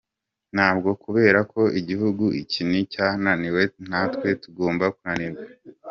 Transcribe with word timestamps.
Ntabwo 0.55 0.89
kubera 1.03 1.39
ko 1.51 1.61
igihugu 1.79 2.25
iki 2.41 2.61
n’iki 2.69 2.87
cyananiwe 2.93 3.61
natwe 3.89 4.27
tugomba 4.43 4.85
kunanirwa. 4.95 5.43